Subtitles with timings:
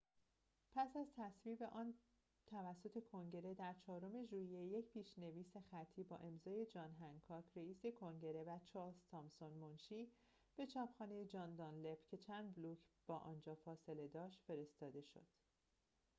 [0.75, 1.93] پس از تصویب آن
[2.47, 8.59] توسط کنگره در چهارم ژوئیه یک پیش‌نویس خطی با امضای جان هنکاک رِئیس کنگره و
[8.59, 10.11] چارلز تامسون منشی
[10.55, 15.27] به چاپخانه جان دانلپ که چند بلوک با آنجا فاصله داشت فرستاده شد